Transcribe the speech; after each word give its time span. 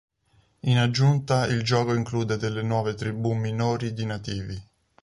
In 0.61 0.79
aggiunta, 0.79 1.45
il 1.45 1.61
gioco 1.61 1.93
include 1.93 2.37
delle 2.37 2.63
nuove 2.63 2.95
tribù 2.95 3.33
minori 3.33 3.93
di 3.93 4.05
nativi. 4.07 4.59